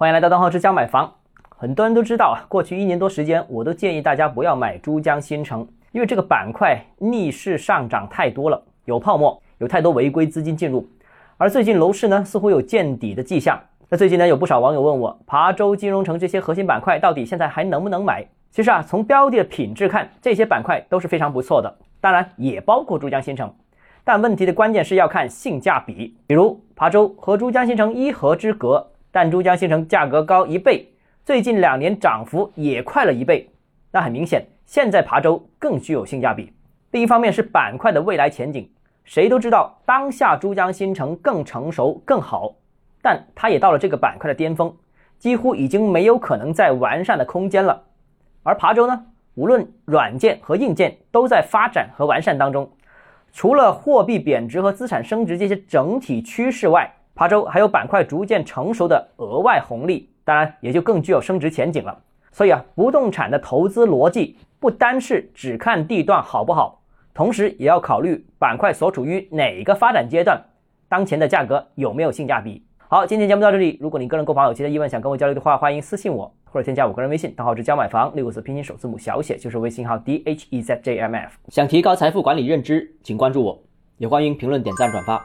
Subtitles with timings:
[0.00, 1.12] 欢迎来到东浩之家买房。
[1.50, 10.88] 很多人都知道啊，过去一年多时间，我都建议大家不要买珠江新城，因为这个板块逆势上涨太多了，有泡沫，有太多违规资金进入。
[11.36, 13.60] 而最近楼市呢，似乎有见底的迹象。
[13.90, 18.26] 那最近呢，有不少网友问我，琶洲金融城这些核心板块到底现在还能不能买？
[18.50, 23.52] 其实啊，从标的的品质看，这些板块都是非常不错的，当然也包括珠江新城。
[24.02, 30.88] 但问题的关键是要看性价比，比如琶洲和珠江新城一河之隔，但珠江新城价格高一倍，
[31.24, 33.48] 最近两年涨幅也快了一倍，
[33.90, 36.52] 那很明显，现在琶洲更具有性价比。
[36.92, 38.68] 另一方面是板块的未来前景，
[39.04, 42.54] 谁都知道当下珠江新城更成熟更好，
[43.02, 44.74] 但它也到了这个板块的巅峰，
[45.18, 47.82] 几乎已经没有可能再完善的空间了。
[48.42, 52.70] 而琶洲呢，无论软件和硬件都在发展和完善当中。
[53.32, 61.94] 除了货币贬值和资产升值这些整体趋势外，琶洲还有板块逐渐成熟的额外红利，当然也就更具有升值前景了。
[62.32, 66.80] 所以啊，不动产的投资逻辑不单是只看地段好不好，
[67.12, 70.42] 同时也要考虑板块所处于哪个发展阶段，
[70.88, 72.64] 当前的价格有没有性价比。
[72.88, 73.76] 好，今天节目到这里。
[73.82, 81.36] 如果你个人购房有其他疑问想跟我交流的话，欢迎私信我或者添加我个人微信，账号是教买房六个字拼音首字母小写就是微信号 d h e z j m f。
[81.48, 83.62] 想提高财富管理认知，请关注我，
[83.98, 85.22] 也欢迎评论、点赞、转发。